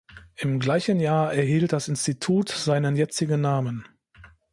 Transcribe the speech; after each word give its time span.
Im 0.35 0.59
gleichen 0.59 0.99
Jahr 0.99 1.31
erhielt 1.31 1.73
das 1.73 1.87
Institut 1.87 2.49
seinen 2.49 2.95
jetzigen 2.95 3.39
Namen. 3.39 3.85